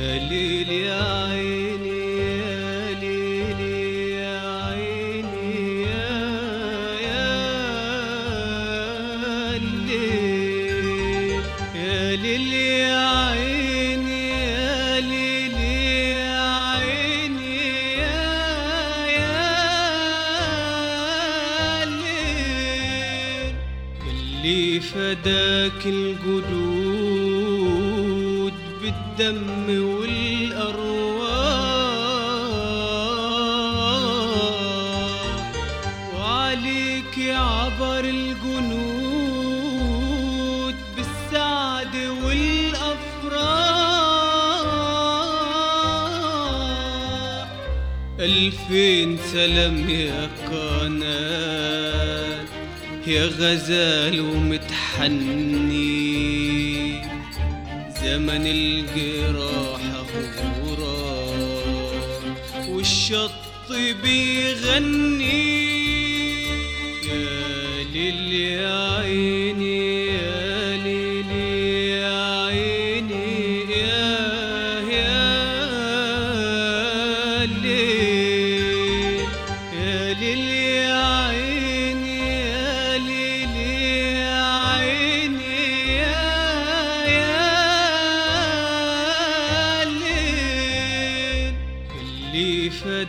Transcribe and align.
يا 0.00 0.18
ليل 0.28 0.70
يا 0.70 1.26
عيني 1.28 2.00
يا 2.18 2.92
ليل 3.00 3.60
يا 4.16 4.38
عيني 4.66 5.82
يا 5.82 6.10
يا 11.74 12.16
ليل 12.16 12.52
يا 12.54 13.08
عيني 13.28 14.22
يا 14.30 15.00
ليل 15.00 15.56
يا 16.16 16.40
يا 19.12 19.16
يا 19.16 19.50
اللي 24.10 24.80
فداك 24.80 25.86
الجدود 25.86 26.59
بالدم 29.20 29.68
والأرواح. 29.84 30.80
وعليك 36.16 37.16
عبر 37.18 38.04
الجنود 38.04 39.14
بالسعد 40.96 41.96
والأفراح. 42.24 43.50
ألفين 48.20 49.18
سلام 49.32 49.90
يا 49.90 50.28
قناة 50.50 52.44
يا 53.06 53.26
غزال 53.26 54.20
ومتحني. 54.20 56.09
زمن 58.04 58.46
الجراح 58.46 59.80
راح 60.78 62.68
والشط 62.68 63.30
بيغني. 64.02 65.60
يا 67.06 67.82
ليل 67.92 68.32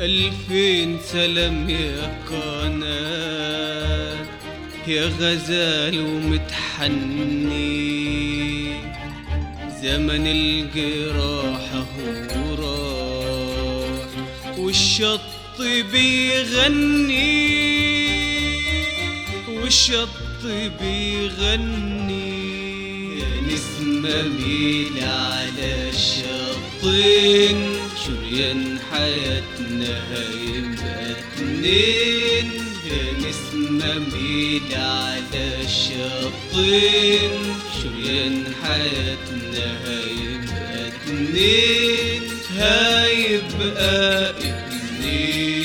ألفين 0.00 0.98
سلام 1.04 1.70
يا 1.70 2.22
قناة. 2.30 3.61
يا 4.86 5.06
غزال 5.06 6.00
ومتحني. 6.00 7.62
زمن 9.82 10.26
الجراح 10.26 11.72
هو 11.74 12.54
راح 12.54 14.08
والشط 14.58 15.20
بيغني. 15.92 17.42
والشط 19.48 20.44
بيغني. 20.80 22.32
يا 23.18 23.40
نسمة 23.54 24.22
ميل 24.22 24.96
على 25.04 25.90
الشطين 25.90 27.58
شريان 28.06 28.78
حياتنا 28.92 29.92
هيبقى 30.10 31.10
اتنين 31.10 32.48
نسمة 33.18 33.98
ميل 33.98 34.62
على 34.74 35.44
الشطين 35.64 37.32
شريان 37.82 38.44
حياتنا 38.62 39.66
هيبقى 39.86 40.88
اتنين 40.88 42.22
هيبقى 42.58 44.30
اتنين 44.30 45.61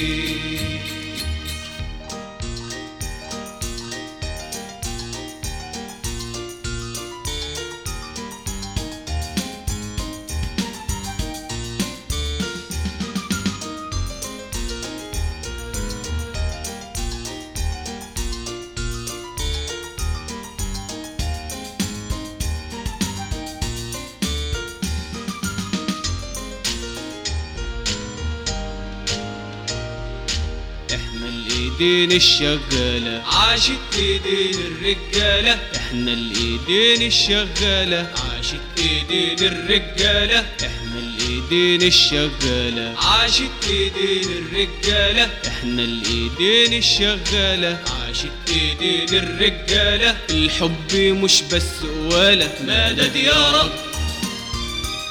الإيدين 31.79 32.11
الشغالة. 32.11 33.23
عاشت 33.25 33.95
إيدين 33.97 34.53
الرجالة. 34.53 35.59
إحنا 35.75 36.13
الإيدين 36.13 37.07
الشغالة. 37.07 38.13
عاشت 38.33 38.61
إيدين 38.77 39.47
الرجالة. 39.47 40.39
إحنا 40.39 40.99
الإيدين 40.99 41.81
الشغالة. 41.81 42.95
عاشت 42.97 43.51
إيدين 43.69 44.29
الرجالة. 44.37 45.29
إحنا 45.47 45.81
الإيدين 45.83 46.73
الشغالة. 46.73 47.79
عاشت 48.01 48.31
إيدين 48.49 49.19
الرجالة. 49.23 50.17
الحب 50.29 50.95
مش 50.95 51.41
بس 51.53 51.69
قوالة 51.83 52.49
مدد 52.61 53.15
يا 53.15 53.51
رب. 53.51 53.71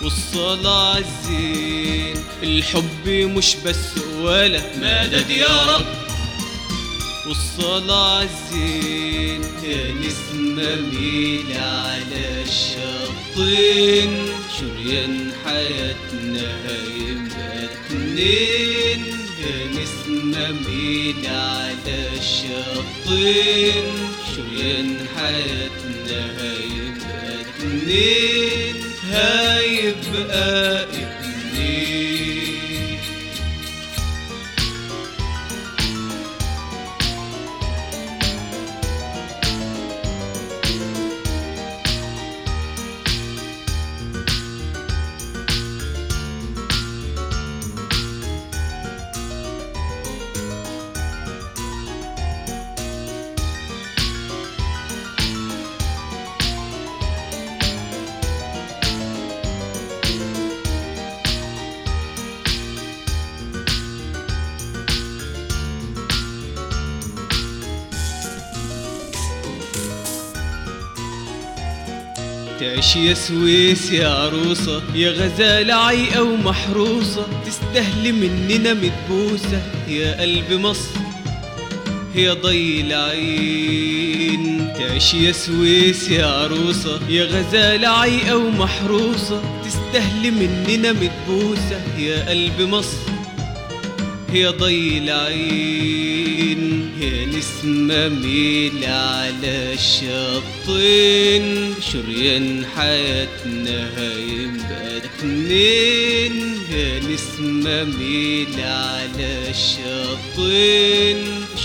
والصلاة 0.03 0.95
عالزين 0.95 2.25
الحب 2.43 3.09
مش 3.09 3.57
بس 3.67 3.99
ولا. 4.21 4.63
مدد 4.77 5.31
يا 5.31 5.63
رب. 5.63 6.06
والصلاة 7.29 8.17
عالزين 8.19 9.43
يا 9.65 9.93
نسمة 9.93 10.77
ميل 10.77 11.47
على 11.57 12.43
الشطين 12.43 14.29
شريان 14.61 15.33
حياتنا 15.45 16.49
هيبقى 16.67 17.65
اتنين 17.65 19.01
يا 19.43 19.59
نسمة 19.83 20.53
ميل 20.53 21.27
على 21.27 21.99
الشطين 22.19 23.85
شريان 24.37 24.89
حياتنا 25.17 26.21
هيبقى 26.41 27.41
اتنين 27.41 28.77
هيبقى 29.11 30.87
تعيش 72.61 72.97
يا 72.97 73.15
سويس 73.15 73.93
يا 73.93 74.09
عروسة 74.09 74.83
يا 74.95 75.11
غزالة 75.11 75.75
عيقة 75.75 76.23
ومحروسة 76.23 77.27
تستهلي 77.47 78.13
مننا 78.13 78.75
متبوسة 78.75 79.63
يا 79.89 80.21
قلب 80.21 80.53
مصر 80.53 80.91
يا 82.15 82.35
ضي 82.35 82.81
العين 82.81 84.73
تعيش 84.79 85.15
يا 85.15 85.33
سويس 85.33 86.09
يا 86.11 86.27
عروسة 86.27 87.01
يا 87.09 87.25
غزالة 87.25 87.89
عيقة 87.89 88.37
ومحروسة 88.37 89.43
تستهلي 89.65 90.31
مننا 90.31 90.93
متبوسة 90.93 91.81
يا 91.99 92.29
قلب 92.31 92.61
مصر. 92.61 93.16
يا 94.33 94.51
ضي 94.51 94.99
العين 94.99 96.91
يا 97.01 97.27
نسمة 97.27 98.09
ميل 98.09 98.85
على 98.85 99.75
الشطين 99.75 101.75
شريان 101.93 102.67
حياتنا 102.77 103.91
هيبقى 103.99 104.97
اتنين 104.97 106.57
يا 106.73 107.01
نسمة 107.01 107.85
ميل 107.85 108.61
على 108.61 109.51
الشطين 109.51 111.17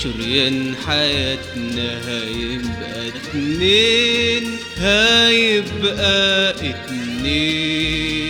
شريان 0.04 0.76
حياتنا 0.88 2.02
هيبقى 2.08 3.08
اتنين 3.08 4.44
هيبقى 4.78 6.50
اتنين. 6.70 8.21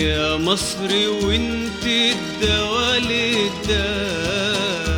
يا 0.00 0.36
مصري 0.36 1.06
وانت 1.06 1.84
الدوال 1.84 3.10
الدار. 3.12 4.90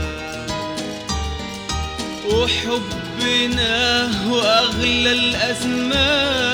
وحبنا 2.30 4.10
وأغلى 4.30 5.12
الأزمان. 5.12 6.52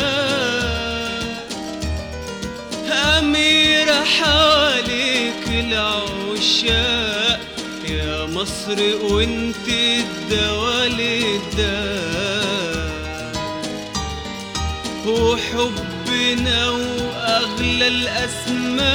اميرة 3.19 4.05
حواليك 4.05 5.45
العشاق 5.49 7.41
يا 7.89 8.27
مصر 8.27 8.79
وانت 9.11 9.69
الدوال 9.69 11.01
الدار. 11.01 11.69
وحبنا 16.19 16.71
وأغلى 16.71 17.89
الأسماء. 17.89 18.89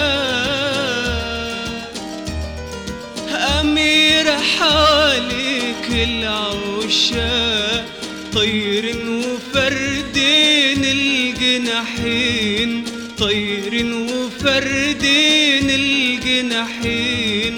أميرة 3.59 4.37
حواليك 4.37 5.87
العشاق 5.89 7.85
طير 8.33 8.95
وفردين 9.07 10.83
الجناحين. 10.85 12.71
طير 13.17 13.85
وفردين 13.95 15.69
الجناحين. 15.69 17.55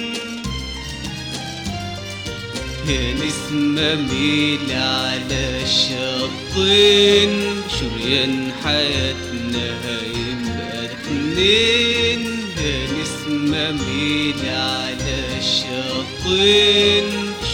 يا 2.87 3.13
نسمة 3.13 3.95
ميل 3.95 4.71
على 4.71 5.63
الشطين 5.63 7.31
شريان 7.79 8.51
حياتنا 9.55 9.73
هيبقى 9.85 10.85
اتنين 10.85 12.21
يا 12.61 12.87
نسمة 13.01 13.71
ميل 13.71 14.35
على 14.49 15.15
الشطين 15.39 17.03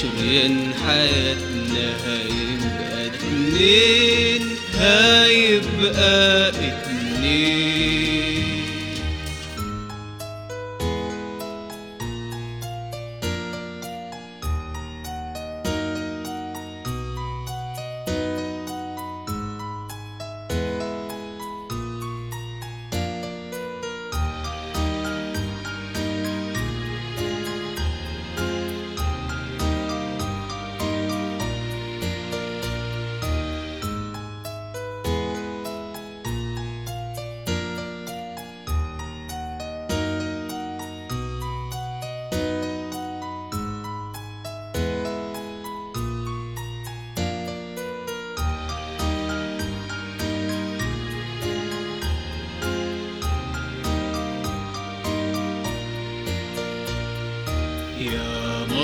شريان 0.02 0.74
حياتنا 0.88 1.88
هيبقى 2.06 3.06
اتنين 3.08 4.48
هيبقى 4.80 6.51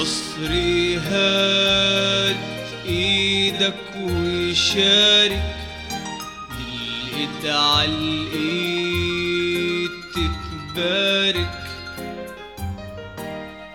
مصري 0.01 0.97
هات 0.97 2.35
إيدك 2.85 3.75
وشارك 4.01 5.56
بالايد 6.49 7.45
على 7.45 7.85
الايد 7.87 9.89
تتبارك 10.16 11.63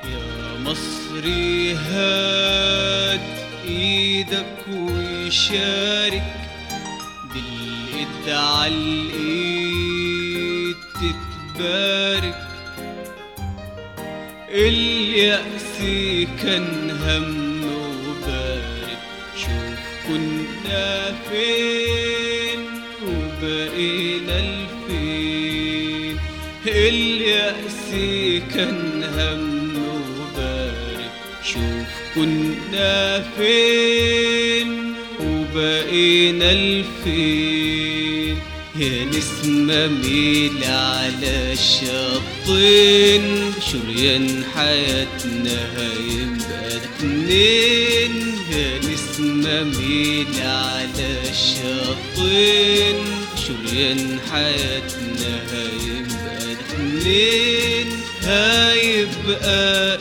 يا 0.05 0.59
مصري 0.65 1.75
هات 1.75 3.21
إيدك 3.69 4.57
وشارك 4.73 6.33
بالايد 7.35 8.29
على 8.29 8.75
الايد 8.75 9.32
اليأس 14.53 15.79
كان 16.43 16.91
هم 16.91 17.65
وبارد. 17.65 18.99
شوف 19.37 19.81
كنا 20.09 21.15
فين 21.31 22.61
وبقينا 23.07 24.39
لفين 24.41 26.17
اليأس 26.67 27.91
كان 28.55 29.05
هم 29.19 29.75
وبارد. 29.77 31.11
شوف 31.45 31.89
كنا 32.15 33.25
فين 33.37 34.95
وبقينا 35.21 36.53
لفين 36.53 38.39
يا 38.77 39.05
نسمة 39.05 39.87
ميل 39.87 40.65
على 40.65 41.57
الشطين 42.47 43.53
شريان 43.73 44.45
حياتنا 44.55 45.59
هيبقى 45.77 46.77
اتنين. 46.77 48.13
يا 48.51 48.79
نسمة 48.79 49.63
ميل 49.65 50.27
على 50.41 51.17
الشطين 51.31 52.97
شريان 53.47 54.19
حياتنا 54.33 55.33
هيبقى 55.53 56.37
اتنين. 56.53 57.89
هيبقى 58.23 59.95